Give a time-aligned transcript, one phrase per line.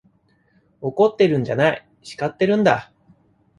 [0.81, 2.91] 怒ってるんじゃない、叱ってるんだ。